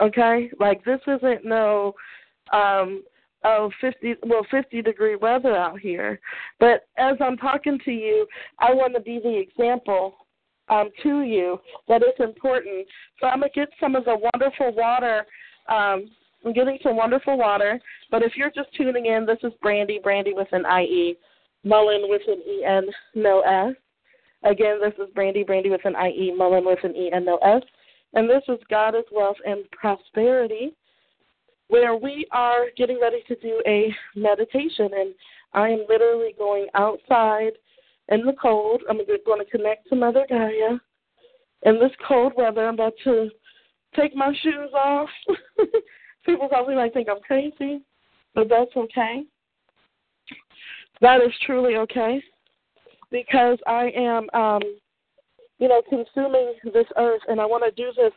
[0.00, 1.94] Okay, like this isn't no
[2.52, 3.02] um
[3.44, 6.20] oh fifty well 50 degree weather out here
[6.58, 8.26] but as i'm talking to you
[8.58, 10.14] i want to be the example
[10.68, 12.86] um to you that it's important
[13.20, 15.24] so i'm to get some of the wonderful water
[15.68, 16.10] um
[16.44, 17.80] I'm getting some wonderful water.
[18.10, 21.16] But if you're just tuning in, this is Brandie, Brandie with an IE,
[21.64, 23.74] Mullen with an EN, no S.
[24.42, 27.62] Again, this is Brandie, Brandie with an IE, Mullen with an EN, no S.
[28.14, 30.72] And this is Goddess Wealth and Prosperity,
[31.68, 34.90] where we are getting ready to do a meditation.
[34.96, 35.14] And
[35.52, 37.52] I am literally going outside
[38.08, 38.82] in the cold.
[38.88, 40.78] I'm going to connect to Mother Gaia.
[41.62, 43.28] In this cold weather, I'm about to
[43.94, 45.08] take my shoes off
[46.26, 47.80] People probably might think I'm crazy,
[48.34, 49.22] but that's okay.
[51.00, 52.22] That is truly okay
[53.10, 54.62] because I am, um,
[55.58, 58.12] you know, consuming this earth, and I want to do this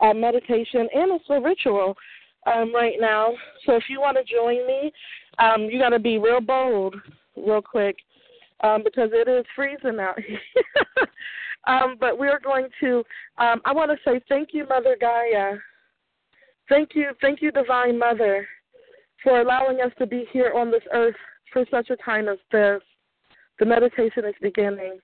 [0.00, 1.94] uh, meditation and it's a ritual
[2.46, 3.32] um, right now.
[3.64, 4.92] So if you want to join me,
[5.38, 6.96] um, you got to be real bold,
[7.36, 7.96] real quick,
[8.64, 10.40] um, because it is freezing out here.
[11.66, 13.04] um, but we're going to.
[13.38, 15.56] Um, I want to say thank you, Mother Gaia,
[16.68, 18.46] Thank you, thank you, Divine Mother,
[19.22, 21.16] for allowing us to be here on this earth
[21.52, 22.80] for such a time as this.
[23.62, 24.98] The meditation is beginning.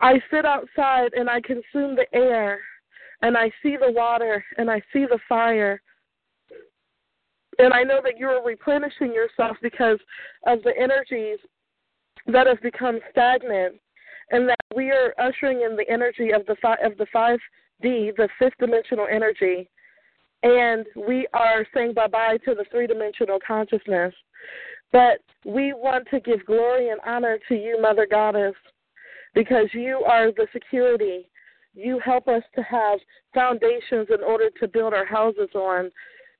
[0.00, 2.60] I sit outside and I consume the air,
[3.20, 5.82] and I see the water, and I see the fire.
[7.58, 9.98] And I know that you are replenishing yourself because
[10.46, 11.38] of the energies
[12.28, 13.74] that have become stagnant,
[14.30, 18.28] and that we are ushering in the energy of the fi- of the 5D, the
[18.38, 19.68] fifth dimensional energy,
[20.44, 24.14] and we are saying bye bye to the three dimensional consciousness.
[24.92, 28.54] But we want to give glory and honor to you, Mother Goddess,
[29.34, 31.28] because you are the security.
[31.74, 32.98] You help us to have
[33.34, 35.90] foundations in order to build our houses on.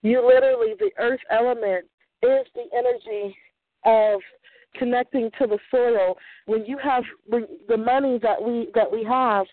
[0.03, 1.85] You literally, the earth element,
[2.23, 3.37] is the energy
[3.85, 4.21] of
[4.79, 6.17] connecting to the soil.
[6.47, 9.47] When you have when the money that we that we have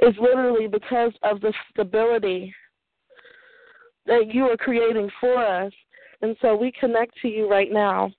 [0.00, 2.54] is literally because of the stability
[4.06, 5.72] that you are creating for us.
[6.22, 8.10] And so we connect to you right now.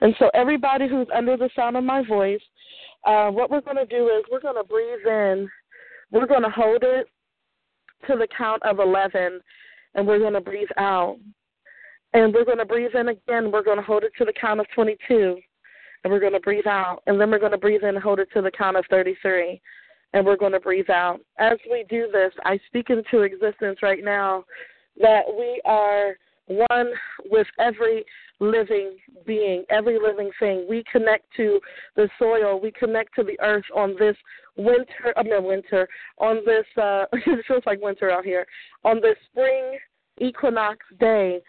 [0.00, 2.40] And so, everybody who's under the sound of my voice,
[3.04, 5.48] uh, what we're going to do is we're going to breathe in,
[6.10, 7.06] we're going to hold it
[8.08, 9.40] to the count of 11,
[9.94, 11.18] and we're going to breathe out.
[12.12, 14.58] And we're going to breathe in again, we're going to hold it to the count
[14.58, 15.38] of 22,
[16.02, 17.02] and we're going to breathe out.
[17.06, 19.60] And then we're going to breathe in and hold it to the count of 33,
[20.12, 21.20] and we're going to breathe out.
[21.38, 24.44] As we do this, I speak into existence right now
[25.00, 26.16] that we are
[26.50, 26.92] one
[27.30, 28.04] with every
[28.40, 30.66] living being, every living thing.
[30.68, 31.60] We connect to
[31.96, 34.16] the soil, we connect to the earth on this
[34.56, 38.46] winter, I mean winter, on this, uh, it feels like winter out here,
[38.84, 39.78] on this spring
[40.20, 41.40] equinox day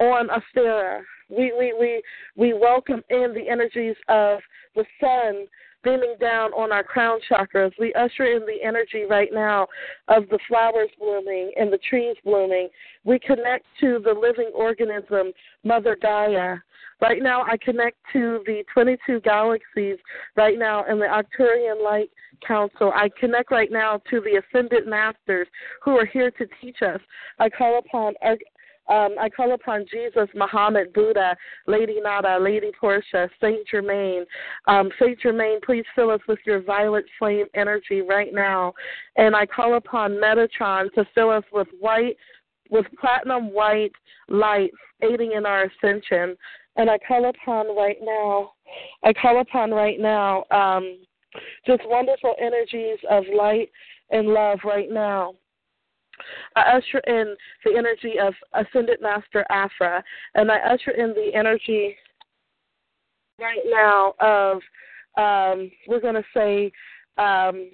[0.00, 1.00] on Ostara.
[1.28, 2.02] We, we, we,
[2.36, 4.40] we welcome in the energies of
[4.74, 5.46] the sun,
[5.82, 7.72] beaming down on our crown chakras.
[7.78, 9.66] We usher in the energy right now
[10.08, 12.68] of the flowers blooming and the trees blooming.
[13.04, 15.32] We connect to the living organism,
[15.64, 16.56] Mother Gaia.
[17.00, 19.98] Right now, I connect to the 22 galaxies
[20.36, 22.10] right now in the Arcturian Light
[22.46, 22.92] Council.
[22.94, 25.48] I connect right now to the Ascended Masters
[25.82, 27.00] who are here to teach us.
[27.40, 28.14] I call upon
[28.92, 31.34] um, I call upon Jesus, Muhammad, Buddha,
[31.66, 34.24] Lady Nada, Lady Portia, Saint Germain.
[34.66, 38.74] Um, Saint Germain, please fill us with your violet flame energy right now.
[39.16, 42.16] And I call upon Metatron to fill us with white,
[42.70, 43.92] with platinum white
[44.28, 44.70] light,
[45.02, 46.36] aiding in our ascension.
[46.76, 48.52] And I call upon right now,
[49.02, 50.98] I call upon right now, um,
[51.66, 53.70] just wonderful energies of light
[54.10, 55.34] and love right now.
[56.56, 60.02] I usher in the energy of Ascended Master Afra,
[60.34, 61.96] and I usher in the energy
[63.38, 64.56] right now of,
[65.16, 66.72] um, we're going to say,
[67.18, 67.70] um,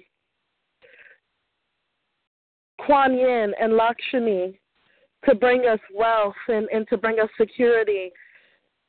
[2.85, 4.59] Kuan Yin and Lakshmi
[5.27, 8.11] to bring us wealth and, and to bring us security.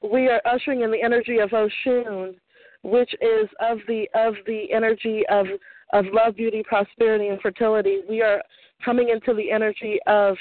[0.03, 2.35] We are ushering in the energy of Oshun,
[2.83, 5.47] which is of the of the energy of
[5.93, 7.99] of love, beauty, prosperity, and fertility.
[8.09, 8.41] We are
[8.85, 10.37] coming into the energy of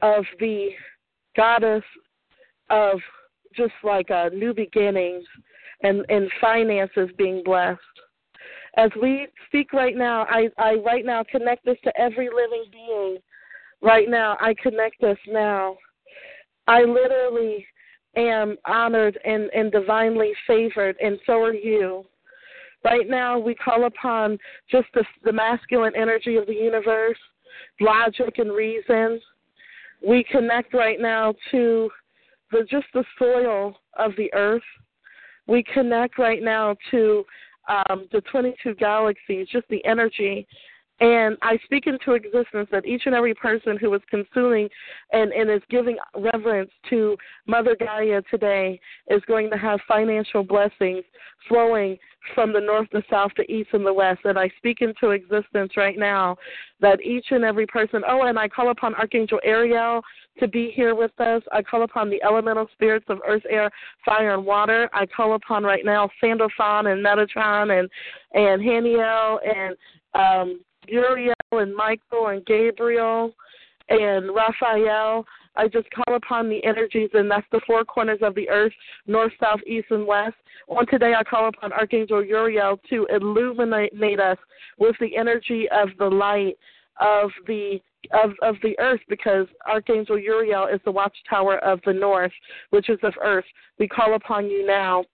[0.00, 0.70] of the
[1.36, 1.84] goddess
[2.70, 2.98] of
[3.56, 5.24] just like new beginnings
[5.82, 7.80] and and finances being blessed.
[8.76, 13.18] As we speak right now, I I right now connect this to every living being.
[13.82, 15.76] Right now, I connect this now.
[16.68, 17.66] I literally
[18.16, 22.04] am honored and, and divinely favored, and so are you.
[22.84, 24.38] Right now, we call upon
[24.70, 27.18] just the, the masculine energy of the universe
[27.80, 29.20] logic and reason.
[30.06, 31.90] We connect right now to
[32.50, 34.62] the just the soil of the earth.
[35.46, 37.24] We connect right now to
[37.68, 40.46] um, the 22 galaxies, just the energy.
[41.02, 44.68] And I speak into existence that each and every person who is consuming
[45.10, 47.16] and, and is giving reverence to
[47.48, 48.78] Mother Gaia today
[49.10, 51.02] is going to have financial blessings
[51.48, 51.98] flowing
[52.36, 54.20] from the north, the south, the east, and the west.
[54.22, 56.36] And I speak into existence right now
[56.80, 60.02] that each and every person, oh, and I call upon Archangel Ariel
[60.38, 61.42] to be here with us.
[61.50, 63.72] I call upon the elemental spirits of earth, air,
[64.04, 64.88] fire, and water.
[64.92, 67.90] I call upon right now Sandalphon and Metatron and,
[68.34, 69.76] and Haniel and
[70.14, 73.32] um, Uriel and Michael and Gabriel
[73.88, 75.24] and Raphael.
[75.54, 78.72] I just call upon the energies, and that's the four corners of the earth
[79.06, 80.34] north, south, east, and west.
[80.68, 84.38] On today, I call upon Archangel Uriel to illuminate us
[84.78, 86.56] with the energy of the light
[87.00, 87.80] of the
[88.12, 92.32] of of the earth because Archangel Uriel is the watchtower of the north,
[92.70, 93.44] which is of earth.
[93.78, 95.04] We call upon you now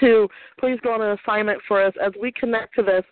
[0.00, 0.28] to
[0.58, 3.04] please go on an assignment for us as we connect to this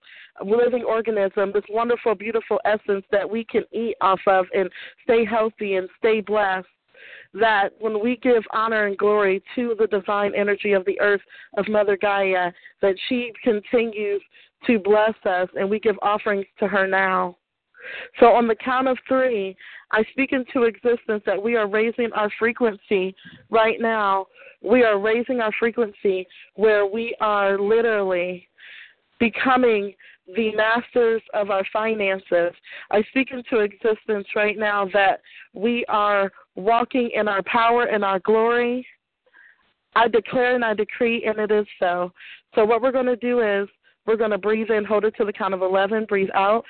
[0.45, 4.71] living organism, this wonderful, beautiful essence that we can eat off of and
[5.05, 6.67] stay healthy and stay blessed.
[7.33, 11.21] That when we give honor and glory to the divine energy of the earth
[11.57, 12.51] of Mother Gaia,
[12.83, 14.21] that she continues
[14.67, 17.37] to bless us and we give offerings to her now.
[18.19, 19.57] So, on the count of three,
[19.93, 23.15] I speak into existence that we are raising our frequency
[23.51, 24.27] right now.
[24.63, 28.47] We are raising our frequency where we are literally
[29.19, 29.95] becoming
[30.37, 32.53] the masters of our finances.
[32.91, 35.21] I speak into existence right now that
[35.55, 38.87] we are walking in our power and our glory.
[39.97, 42.13] I declare and I decree, and it is so.
[42.55, 43.69] So, what we're going to do is
[44.07, 46.65] we're going to breathe in, hold it to the count of 11, breathe out.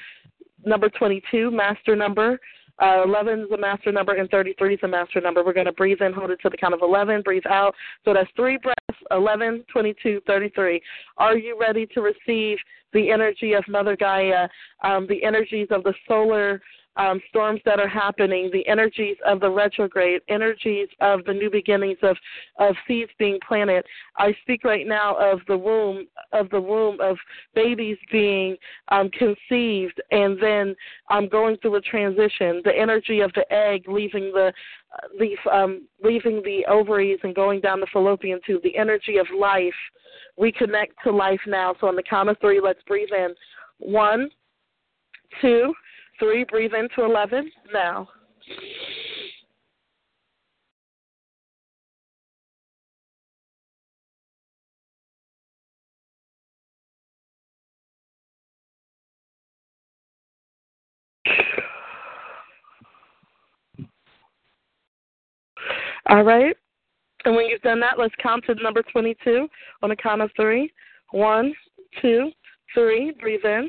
[0.64, 2.38] Number 22, master number.
[2.81, 5.44] Uh, 11 is a master number and 33 is a master number.
[5.44, 7.75] We're going to breathe in, hold it to the count of 11, breathe out.
[8.05, 10.81] So that's three breaths 11, 22, 33.
[11.18, 12.57] Are you ready to receive
[12.92, 14.49] the energy of Mother Gaia,
[14.83, 16.61] um, the energies of the solar
[16.96, 21.98] um, storms that are happening, the energies of the retrograde, energies of the new beginnings
[22.03, 22.16] of,
[22.59, 23.85] of seeds being planted.
[24.18, 27.16] I speak right now of the womb, of the womb of
[27.55, 28.57] babies being
[28.88, 30.74] um, conceived and then
[31.11, 32.61] um, going through a transition.
[32.64, 34.53] The energy of the egg leaving the
[35.53, 38.62] um, leaving the ovaries and going down the fallopian tube.
[38.64, 39.72] The energy of life.
[40.37, 41.74] We connect to life now.
[41.81, 43.35] So on the count of three, let's breathe in.
[43.79, 44.31] One,
[45.40, 45.72] two
[46.20, 48.06] Three, breathe into 11 now.
[66.08, 66.56] All right.
[67.25, 69.48] And when you've done that, let's count to number 22
[69.83, 70.73] on a count of three.
[71.12, 71.52] One,
[72.00, 72.31] two,
[72.75, 73.68] Three, breathe in.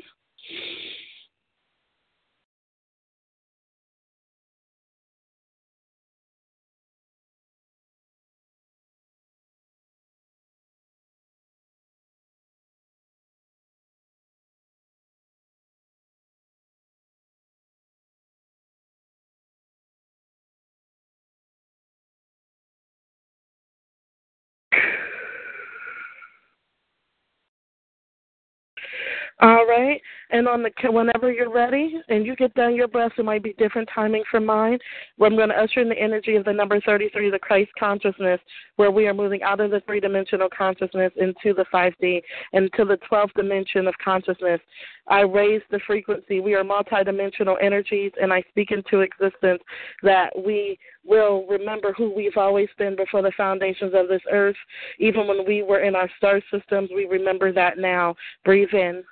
[29.92, 30.02] Right.
[30.30, 33.54] And on the whenever you're ready and you get done your breath, it might be
[33.54, 34.78] different timing from mine.
[35.16, 38.40] Where I'm going to usher in the energy of the number 33, the Christ consciousness,
[38.76, 42.22] where we are moving out of the three dimensional consciousness into the 5D
[42.52, 44.60] and to the 12th dimension of consciousness.
[45.08, 46.40] I raise the frequency.
[46.40, 49.62] We are multidimensional energies, and I speak into existence
[50.02, 54.56] that we will remember who we've always been before the foundations of this earth.
[55.00, 58.14] Even when we were in our star systems, we remember that now.
[58.44, 59.02] Breathe in.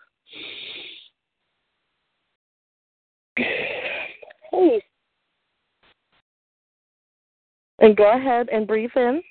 [3.36, 4.82] Hey.
[7.78, 9.22] And go ahead and breathe in.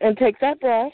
[0.00, 0.92] And take that breath.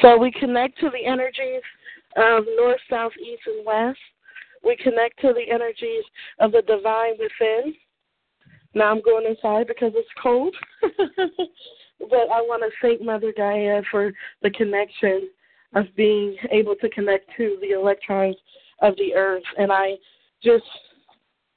[0.00, 1.62] So we connect to the energies
[2.16, 3.98] of north, south, east, and west.
[4.64, 6.04] We connect to the energies
[6.38, 7.74] of the divine within.
[8.74, 10.54] Now I'm going inside because it's cold.
[10.80, 14.12] but I want to thank Mother Gaia for
[14.42, 15.28] the connection
[15.74, 18.36] of being able to connect to the electrons
[18.80, 19.42] of the earth.
[19.58, 19.94] And I
[20.42, 20.64] just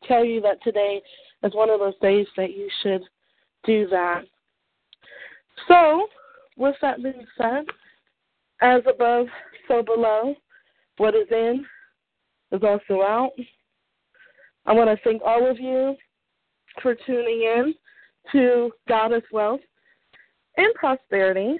[0.07, 1.01] tell you that today
[1.43, 3.01] is one of those days that you should
[3.65, 4.23] do that.
[5.67, 6.07] So,
[6.57, 7.65] with that being said,
[8.61, 9.27] as above,
[9.67, 10.35] so below.
[10.97, 11.65] What is in
[12.51, 13.31] is also out.
[14.65, 15.95] I want to thank all of you
[16.81, 17.75] for tuning in
[18.31, 19.59] to Goddess Wealth
[20.57, 21.57] and Prosperity.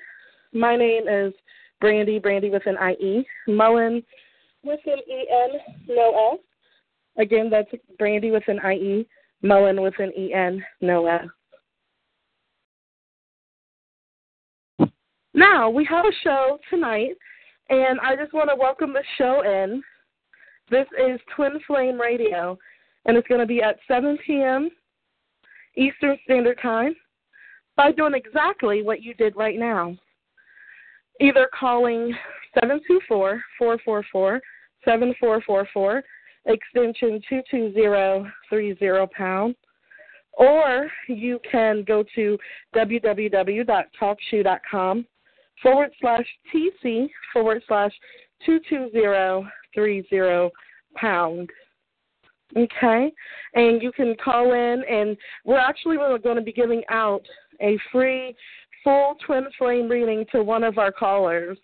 [0.54, 1.34] My name is
[1.82, 4.02] Brandie, Brandie with an IE, Mullen
[4.64, 6.40] with an EN, no S.
[7.18, 7.70] Again, that's
[8.00, 9.08] Brandie with an IE,
[9.42, 11.28] Mullen with an EN, no S.
[15.36, 17.18] Now, we have a show tonight,
[17.70, 19.84] and I just want to welcome the show in.
[20.72, 22.58] This is Twin Flame Radio,
[23.04, 24.70] and it's going to be at 7 p.m.
[25.76, 26.96] Eastern Standard Time
[27.76, 29.98] by doing exactly what you did right now.
[31.20, 32.16] Either calling
[32.54, 34.42] 724 444
[34.86, 36.02] 7444,
[36.46, 39.54] extension 22030 pound,
[40.32, 42.38] or you can go to
[42.74, 45.06] www.talkshoe.com
[45.62, 47.92] forward slash TC forward slash
[48.46, 50.52] 22030
[50.96, 51.50] pound.
[52.56, 53.12] Okay?
[53.54, 57.24] And you can call in, and we're actually going to be giving out
[57.62, 58.34] a free
[58.84, 61.58] full twin flame reading to one of our callers.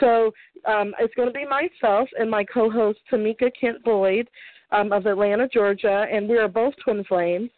[0.00, 0.32] So
[0.66, 4.28] um, it's going to be myself and my co host, Tamika Kent Boyd
[4.70, 7.50] um, of Atlanta, Georgia, and we are both twin flames.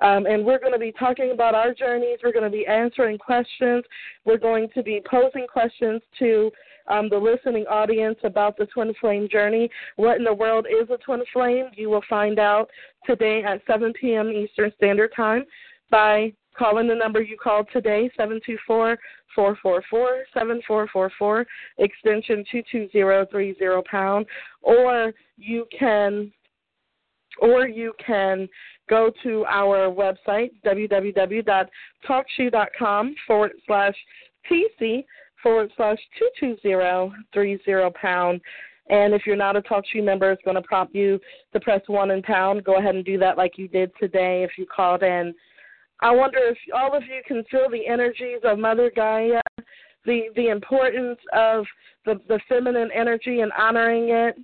[0.00, 2.18] Um, and we're going to be talking about our journeys.
[2.22, 3.84] We're going to be answering questions.
[4.24, 6.50] We're going to be posing questions to
[6.88, 9.68] um, the listening audience about the twin flame journey.
[9.96, 11.66] What in the world is a twin flame?
[11.74, 12.68] You will find out
[13.06, 14.30] today at 7 p.m.
[14.30, 15.44] Eastern Standard Time
[15.90, 18.98] by calling the number you called today, 724
[19.34, 21.46] 444 7444,
[21.78, 24.26] extension 22030 pound,
[24.62, 26.32] or you can
[27.40, 28.48] or you can
[28.88, 33.94] go to our website, www.talkshoe.com forward slash
[34.50, 35.04] TC
[35.42, 35.98] forward slash
[36.40, 38.40] 22030 pound.
[38.90, 41.20] And if you're not a TalkShoe member, it's going to prompt you
[41.52, 42.64] to press 1 and pound.
[42.64, 45.34] Go ahead and do that like you did today if you called in.
[46.00, 49.42] I wonder if all of you can feel the energies of Mother Gaia,
[50.06, 51.66] the, the importance of
[52.06, 54.38] the, the feminine energy and honoring it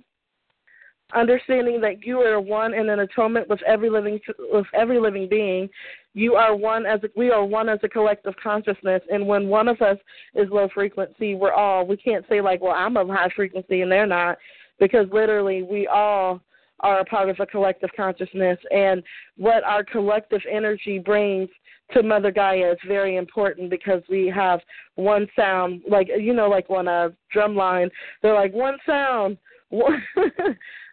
[1.15, 4.19] understanding that you are one in an atonement with every living
[4.51, 5.69] with every living being.
[6.13, 9.01] You are one as a, we are one as a collective consciousness.
[9.09, 9.97] And when one of us
[10.33, 13.91] is low frequency we're all we can't say like well i'm of high frequency and
[13.91, 14.37] they're not
[14.79, 16.41] because literally we all
[16.81, 18.57] are a part of a collective consciousness.
[18.71, 19.03] And
[19.37, 21.49] what our collective energy brings
[21.93, 24.59] to Mother Gaia is very important because we have
[24.95, 27.89] one sound, like you know, like on a drum line,
[28.21, 29.37] they're like one sound,
[29.69, 30.01] one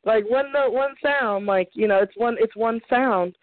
[0.05, 1.47] like one note, one sound.
[1.47, 3.37] Like you know, it's one it's one sound.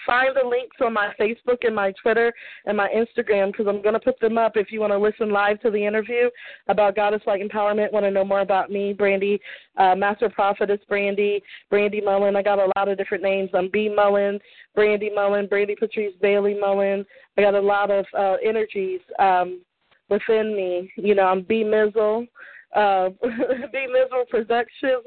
[0.05, 2.33] find the links on my Facebook and my Twitter
[2.65, 5.31] and my Instagram because I'm going to put them up if you want to listen
[5.31, 6.29] live to the interview
[6.67, 7.91] about Goddess Light Empowerment.
[7.91, 9.39] Want to know more about me, Brandie,
[9.77, 12.35] uh, Master Prophetess Brandie, Brandie Mullen.
[12.35, 13.49] I got a lot of different names.
[13.53, 14.39] I'm B Mullen,
[14.75, 17.05] Brandie Mullen, Brandie Patrice Bailey Mullen.
[17.37, 19.61] I got a lot of uh, energies um,
[20.09, 20.91] within me.
[20.95, 22.27] You know, I'm B Mizzle,
[22.75, 25.05] uh, B Mizzle Productions.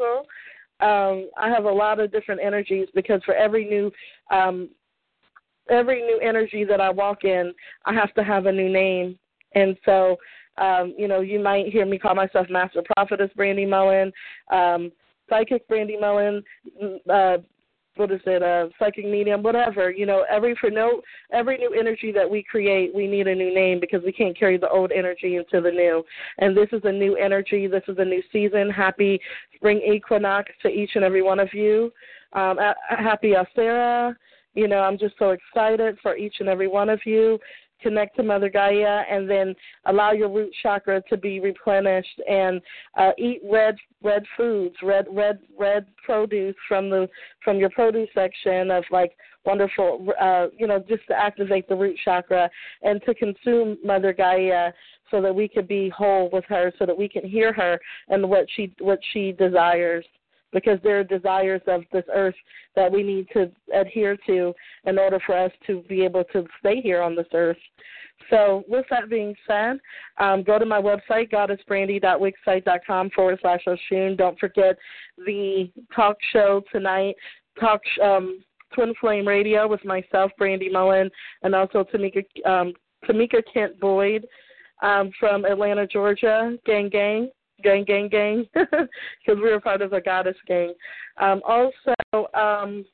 [0.81, 3.93] Um, I have a lot of different energies because for every new
[4.31, 4.69] um,
[5.71, 7.53] every new energy that I walk in,
[7.87, 9.19] I have to have a new name.
[9.55, 10.17] And so,
[10.59, 14.13] um, you know, you might hear me call myself Master Prophetess Brandie Mullen,
[14.51, 14.93] um,
[15.29, 16.43] Psychic Brandie Mullen,
[17.11, 17.39] uh,
[17.97, 19.91] what is it, uh, psychic medium, whatever.
[19.91, 21.01] You know, every for no
[21.33, 24.59] every new energy that we create, we need a new name because we can't carry
[24.59, 26.05] the old energy into the new.
[26.39, 27.67] And this is a new energy.
[27.67, 28.69] This is a new season.
[28.71, 29.21] Happy
[29.55, 31.93] spring equinox to each and every one of you.
[32.33, 32.59] Um,
[32.89, 34.15] happy Ostara.
[34.55, 37.39] You know, I'm just so excited for each and every one of you.
[37.83, 39.55] Connect to Mother Gaia and then
[39.87, 42.61] allow your root chakra to be replenished and
[42.97, 47.09] uh, eat red red foods, red red red produce from the
[47.43, 49.13] from your produce section of like
[49.45, 52.49] wonderful uh, you know, just to activate the root chakra
[52.83, 54.73] and to consume Mother Gaia
[55.11, 57.79] so that we could be whole with her, so that we can hear her
[58.09, 60.07] and what she what she desires
[60.55, 62.35] because there are desires of this earth
[62.75, 64.55] that we need to adhere to
[64.87, 67.59] in order for us to be able to stay here on this earth.
[68.31, 69.79] So, with that being said,
[70.19, 74.17] um, go to my website, goddessbrandy.wixsite.com forward slash Oshun.
[74.17, 74.79] Don't forget
[75.19, 77.17] the talk show tonight,
[77.61, 78.43] talk um,
[78.73, 81.11] Twin Flame Radio with myself, Brandie Mullen,
[81.43, 82.73] and also Tamika, um,
[83.05, 84.27] Tamika Kent Boyd
[84.83, 86.57] um, from Atlanta, Georgia.
[86.65, 87.31] Gang, gang
[87.63, 88.89] gang, gang, gang, because
[89.29, 90.75] we were part of the goddess gang.
[91.19, 91.95] Um, also,
[92.35, 92.85] um,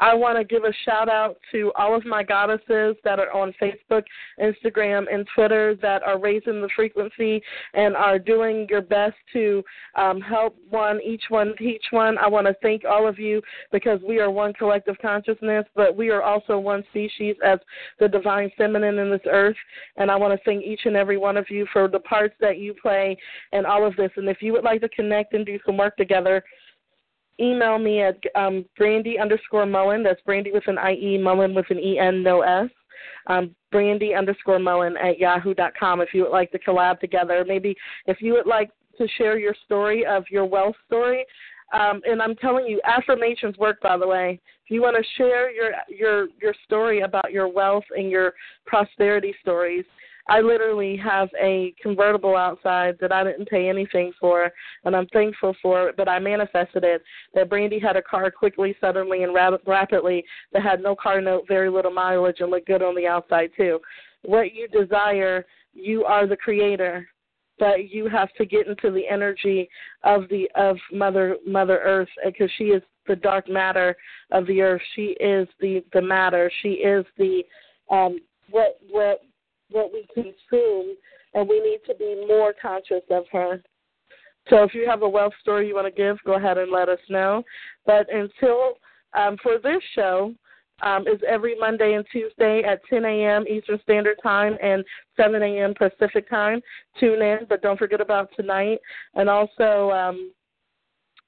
[0.00, 3.54] I want to give a shout out to all of my goddesses that are on
[3.60, 4.02] Facebook,
[4.40, 7.42] Instagram, and Twitter that are raising the frequency
[7.74, 9.62] and are doing your best to
[9.96, 12.18] um, help one, each one, teach one.
[12.18, 13.42] I want to thank all of you
[13.72, 17.58] because we are one collective consciousness, but we are also one species as
[17.98, 19.56] the divine feminine in this earth.
[19.96, 22.58] And I want to thank each and every one of you for the parts that
[22.58, 23.16] you play
[23.52, 24.10] and all of this.
[24.16, 26.42] And if you would like to connect and do some work together,
[27.40, 30.02] email me at um, Brandie underscore Mullen.
[30.02, 32.70] That's Brandie with an I-E, Mullen with an E-N, no S.
[33.26, 37.44] Um, Brandie underscore Mullen at yahoo.com if you would like to collab together.
[37.46, 37.76] Maybe
[38.06, 41.24] if you would like to share your story of your wealth story.
[41.72, 43.80] Um, and I'm telling you, affirmations work.
[43.80, 47.84] By the way, if you want to share your your your story about your wealth
[47.96, 48.34] and your
[48.66, 49.84] prosperity stories,
[50.30, 54.52] I literally have a convertible outside that I didn't pay anything for,
[54.84, 55.96] and I'm thankful for it.
[55.96, 57.02] But I manifested it.
[57.34, 61.68] That Brandie had a car quickly, suddenly, and rapidly that had no car note, very
[61.68, 63.80] little mileage, and looked good on the outside too.
[64.22, 67.08] What you desire, you are the creator
[67.58, 69.68] but you have to get into the energy
[70.02, 73.94] of the of mother mother earth because she is the dark matter
[74.32, 77.42] of the earth she is the the matter she is the
[77.90, 78.18] um
[78.50, 79.20] what what
[79.70, 80.96] what we consume,
[81.34, 83.62] and we need to be more conscious of her.
[84.48, 86.88] So if you have a wealth story you want to give, go ahead and let
[86.88, 87.42] us know.
[87.86, 88.74] But until
[89.14, 90.34] um, for this show,
[90.82, 93.44] um, is every Monday and Tuesday at 10 a.m.
[93.46, 94.84] Eastern Standard Time and
[95.16, 95.74] 7 a.m.
[95.74, 96.60] Pacific Time.
[96.98, 98.78] Tune in, but don't forget about tonight.
[99.14, 100.32] And also, um,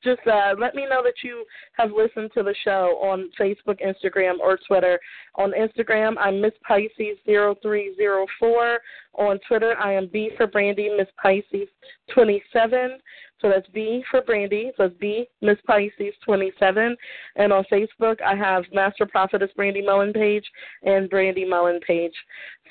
[0.03, 1.45] just uh, let me know that you
[1.75, 4.99] have listened to the show on Facebook, Instagram, or Twitter.
[5.37, 8.79] On Instagram, I'm Miss Pisces 0304.
[9.15, 11.69] On Twitter, I am B for Brandie, Miss Pisces
[12.15, 12.99] 27.
[13.41, 14.71] So that's B for Brandie.
[14.77, 16.97] So it's B Miss Pisces 27.
[17.37, 20.45] And on Facebook, I have Master Prophetess Brandie Mullen page
[20.83, 22.15] and Brandie Mullen page.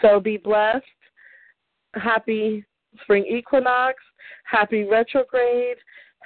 [0.02, 0.86] So be blessed.
[1.94, 2.66] Happy
[3.04, 3.96] spring equinox.
[4.46, 5.78] Happy retrograde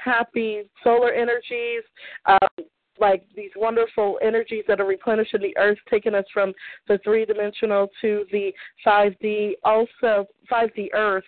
[0.03, 1.83] happy solar energies,
[2.25, 2.65] um,
[2.99, 6.53] like these wonderful energies that are replenishing the earth, taking us from
[6.87, 8.51] the three dimensional to the
[8.85, 11.25] 5D, also 5D earth.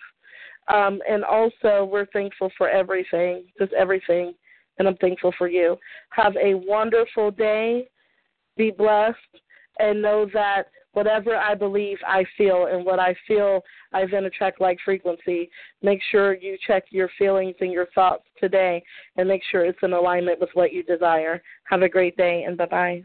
[0.72, 4.34] Um, and also, we're thankful for everything, just everything.
[4.78, 5.76] And I'm thankful for you.
[6.10, 7.88] Have a wonderful day.
[8.56, 9.16] Be blessed.
[9.78, 13.62] And know that whatever I believe, I feel, and what I feel,
[13.92, 15.50] I then attract like frequency.
[15.82, 18.82] Make sure you check your feelings and your thoughts today,
[19.16, 21.42] and make sure it's in alignment with what you desire.
[21.64, 23.04] Have a great day, and bye bye.